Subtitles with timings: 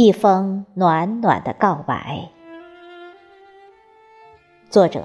[0.00, 2.28] 一封暖暖的告白。
[4.70, 5.02] 作者：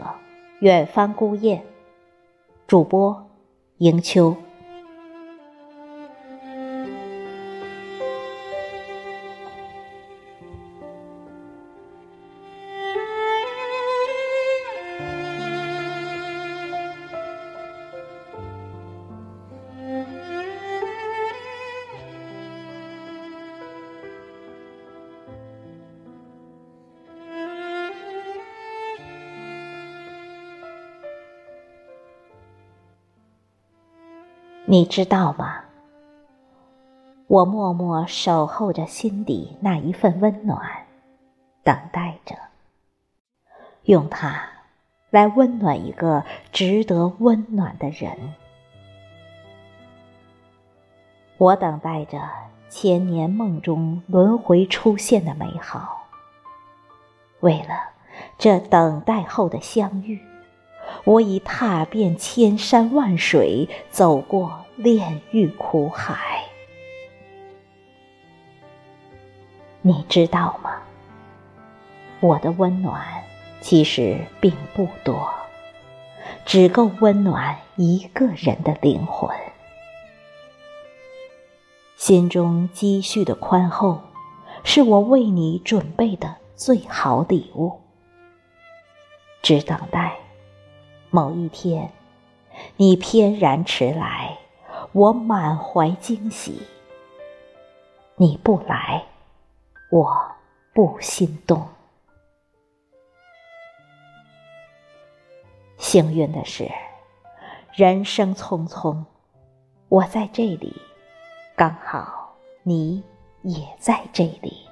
[0.59, 1.63] 远方孤雁。
[2.67, 3.25] 主播：
[3.79, 4.37] 迎秋。
[34.73, 35.65] 你知道吗？
[37.27, 40.59] 我默默守候着心底那一份温暖，
[41.61, 42.35] 等待着，
[43.83, 44.43] 用它
[45.11, 48.33] 来温暖一个值得温暖的人。
[51.37, 52.27] 我等待着
[52.67, 56.07] 千年梦中轮回出现的美好，
[57.41, 57.91] 为了
[58.39, 60.19] 这等待后的相遇。
[61.05, 66.43] 我已踏遍千山万水，走过炼狱苦海。
[69.81, 70.81] 你知道吗？
[72.19, 73.23] 我的温暖
[73.61, 75.29] 其实并不多，
[76.45, 79.29] 只够温暖一个人的灵魂。
[81.95, 84.01] 心中积蓄的宽厚，
[84.63, 87.79] 是我为你准备的最好礼物。
[89.41, 90.17] 只等待。
[91.09, 91.91] 某一天，
[92.77, 94.37] 你翩然迟来，
[94.93, 96.61] 我满怀惊喜。
[98.15, 99.03] 你不来，
[99.89, 100.31] 我
[100.71, 101.67] 不心动。
[105.77, 106.69] 幸运的是，
[107.73, 109.03] 人生匆匆，
[109.89, 110.79] 我在这里，
[111.55, 113.03] 刚好你
[113.41, 114.67] 也在这里，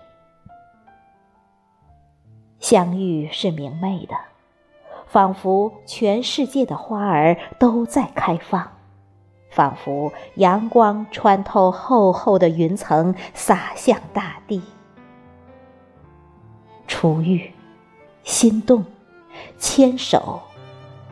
[2.59, 4.15] 相遇是明媚的。
[5.07, 8.71] 仿佛全世界的花儿都在开放，
[9.51, 14.63] 仿佛阳光穿透厚厚的云层洒向大地。
[16.87, 17.51] 初遇，
[18.23, 18.83] 心动，
[19.59, 20.41] 牵手，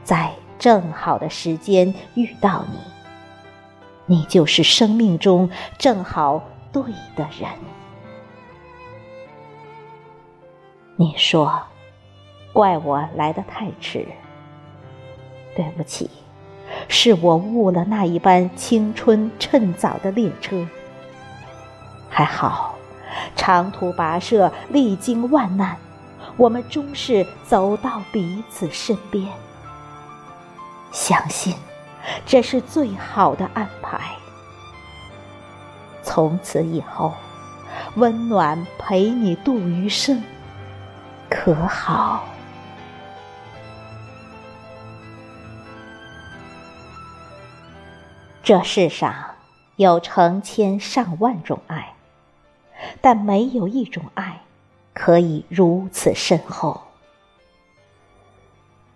[0.03, 6.81] 在正好的时间遇到你，你就是生命中正好对
[7.15, 7.47] 的人。
[10.95, 11.61] 你说。
[12.51, 14.03] 怪我来的太迟，
[15.55, 16.09] 对不起，
[16.87, 20.65] 是我误了那一班青春趁早的列车。
[22.09, 22.75] 还好，
[23.35, 25.77] 长途跋涉，历经万难，
[26.37, 29.27] 我们终是走到彼此身边。
[30.91, 31.55] 相信，
[32.25, 33.99] 这是最好的安排。
[36.01, 37.13] 从此以后，
[37.95, 40.23] 温暖陪你度余生，
[41.29, 42.25] 可好？
[48.49, 49.13] 这世上
[49.75, 51.93] 有成千上万种爱，
[52.99, 54.41] 但没有一种爱
[54.91, 56.81] 可以如此深厚。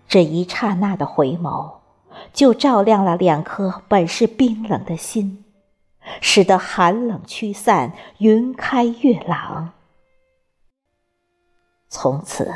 [0.08, 1.74] 这一刹那的回眸，
[2.32, 5.44] 就照亮了两颗本是冰冷的心，
[6.20, 9.70] 使得寒冷驱散，云开月朗。
[11.88, 12.52] 从此，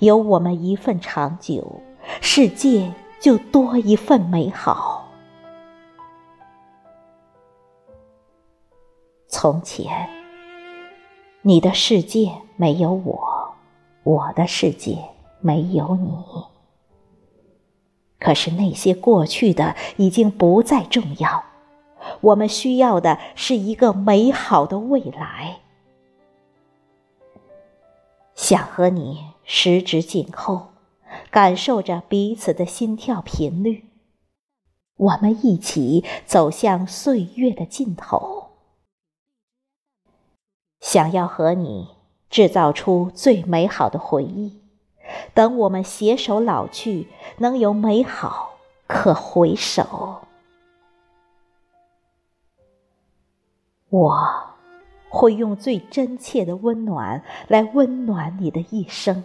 [0.00, 1.80] 有我们一份长久，
[2.20, 5.03] 世界就多一份美好。
[9.36, 10.08] 从前，
[11.42, 13.54] 你的世界没有我，
[14.04, 14.96] 我的世界
[15.40, 16.12] 没有你。
[18.20, 21.42] 可是那些过去的已经不再重要，
[22.20, 25.58] 我们需要的是一个美好的未来。
[28.36, 30.68] 想和你十指紧扣，
[31.32, 33.86] 感受着彼此的心跳频率，
[34.96, 38.43] 我们一起走向岁月的尽头。
[40.94, 41.88] 想要和你
[42.30, 44.60] 制造出最美好的回忆，
[45.34, 47.08] 等我们携手老去，
[47.38, 50.20] 能有美好可回首。
[53.90, 54.24] 我
[55.08, 59.24] 会用最真切的温暖来温暖你的一生。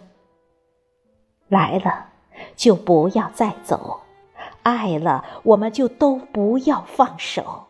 [1.49, 2.07] 来了
[2.55, 3.99] 就不要再走，
[4.63, 7.67] 爱了我们就都不要放手。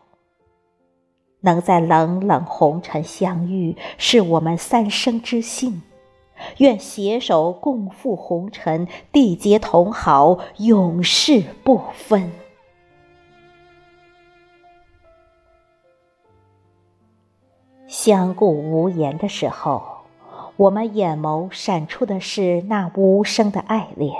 [1.40, 5.82] 能在冷冷红尘相遇，是我们三生之幸。
[6.56, 12.32] 愿携手共赴红尘，缔结同好，永世不分。
[17.86, 19.82] 相顾无言的时候，
[20.56, 24.14] 我们眼眸闪出的是那无声的爱恋。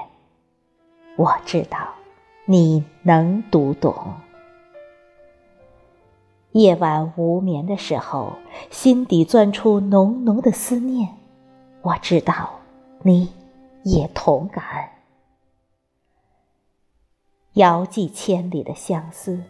[1.17, 1.79] 我知道，
[2.45, 3.95] 你能读懂。
[6.53, 8.33] 夜晚无眠的时候，
[8.71, 11.09] 心底钻出浓浓的思念。
[11.83, 12.51] 我知道，
[13.03, 13.33] 你
[13.85, 14.65] 也同感。
[17.53, 19.45] 遥寄千里的相思，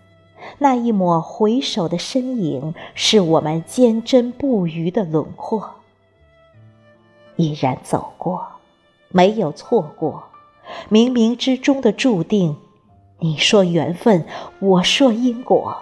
[0.58, 5.70] 那一抹回首的身影，是我们坚贞不渝的轮廓。
[7.36, 8.46] 依然走过，
[9.08, 10.22] 没有错过，
[10.90, 12.58] 冥冥之中的注定。
[13.20, 14.26] 你说缘分，
[14.60, 15.78] 我说因果。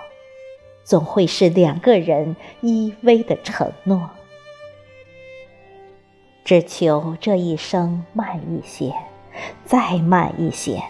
[0.89, 4.09] 总会是两个人依偎的承诺，
[6.47, 8.95] 只求这一生慢一些，
[9.67, 10.83] 再慢一些，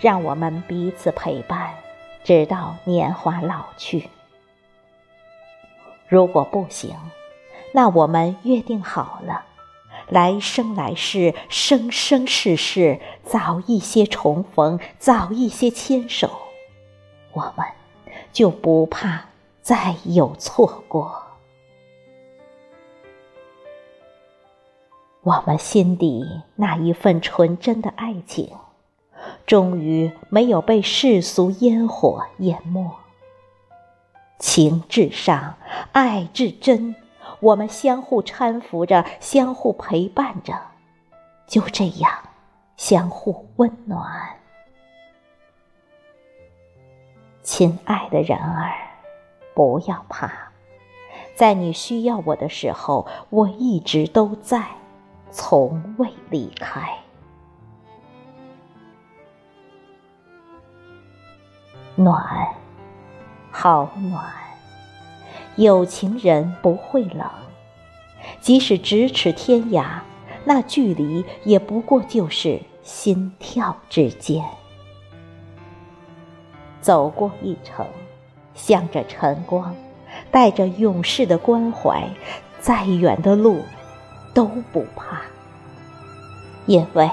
[0.00, 1.74] 让我们彼此陪伴，
[2.24, 4.08] 直到年华老去。
[6.08, 6.96] 如果不行，
[7.74, 9.44] 那我们约定好了，
[10.08, 16.30] 来生来世，生生世世，早一些重逢，早一些牵手，
[17.34, 17.66] 我们。
[18.36, 19.24] 就不怕
[19.62, 21.22] 再有错过。
[25.22, 28.50] 我们心底那一份纯真的爱情，
[29.46, 32.98] 终于没有被世俗烟火淹没。
[34.38, 35.54] 情至上，
[35.92, 36.94] 爱至真，
[37.40, 40.52] 我们相互搀扶着，相互陪伴着，
[41.46, 42.12] 就这样
[42.76, 44.36] 相互温暖。
[47.46, 48.72] 亲爱的人儿，
[49.54, 50.28] 不要怕，
[51.36, 54.66] 在你需要我的时候，我一直都在，
[55.30, 56.98] 从未离开。
[61.94, 62.48] 暖，
[63.52, 64.24] 好暖，
[65.54, 67.30] 有情人不会冷，
[68.40, 70.00] 即使咫尺天涯，
[70.44, 74.44] 那距离也不过就是心跳之间。
[76.86, 77.84] 走过一程，
[78.54, 79.74] 向着晨光，
[80.30, 82.08] 带着永世的关怀，
[82.60, 83.60] 再远的路
[84.32, 85.22] 都不怕，
[86.66, 87.10] 因为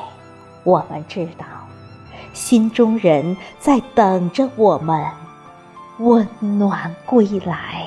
[0.63, 1.45] 我们知道，
[2.33, 5.03] 心中人在等着我们
[5.97, 7.82] 温暖归来。